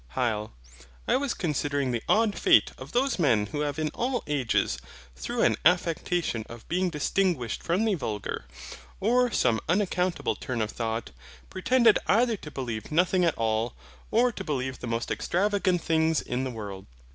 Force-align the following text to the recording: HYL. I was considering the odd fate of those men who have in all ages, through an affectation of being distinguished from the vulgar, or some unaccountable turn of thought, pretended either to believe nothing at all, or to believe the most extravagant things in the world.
HYL. 0.15 0.49
I 1.07 1.15
was 1.15 1.35
considering 1.35 1.91
the 1.91 2.01
odd 2.09 2.33
fate 2.35 2.71
of 2.75 2.91
those 2.91 3.19
men 3.19 3.45
who 3.45 3.59
have 3.59 3.77
in 3.77 3.89
all 3.89 4.23
ages, 4.25 4.79
through 5.15 5.43
an 5.43 5.57
affectation 5.63 6.43
of 6.49 6.67
being 6.67 6.89
distinguished 6.89 7.61
from 7.61 7.85
the 7.85 7.93
vulgar, 7.93 8.45
or 8.99 9.29
some 9.29 9.61
unaccountable 9.69 10.35
turn 10.35 10.59
of 10.59 10.71
thought, 10.71 11.11
pretended 11.51 11.99
either 12.07 12.35
to 12.37 12.49
believe 12.49 12.91
nothing 12.91 13.23
at 13.23 13.37
all, 13.37 13.75
or 14.09 14.31
to 14.31 14.43
believe 14.43 14.79
the 14.79 14.87
most 14.87 15.11
extravagant 15.11 15.83
things 15.83 16.19
in 16.19 16.45
the 16.45 16.49
world. 16.49 16.87